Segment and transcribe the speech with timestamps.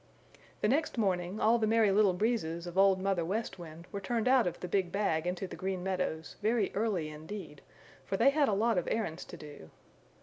[0.61, 4.27] The next morning all the Merry Little Breezes of Old Mother West Wind were turned
[4.27, 7.61] out of the big bag into the Green Meadows very early indeed,
[8.03, 9.69] for they had a lot of errands to do.